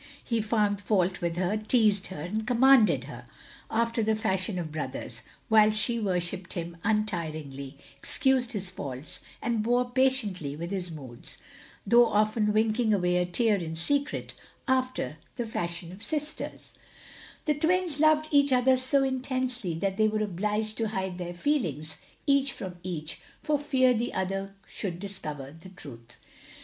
[0.23, 3.23] He foimd fault with her, teased her, and com manded her,
[3.69, 9.87] after the fashion of brothers; whilst she worshipped him imtiringly, excused his faults, and bore
[9.91, 11.37] patiently with his moods—
[11.85, 14.33] though often winking away a tear in secret—
[14.81, 16.73] after the fashion of sisters.
[17.47, 20.77] OF GROSVENOR SQUARE 43 The twins loved each other so intensely that they were obliged
[20.79, 26.15] to hide their feelings, each from each, for fear the other should discover the truth.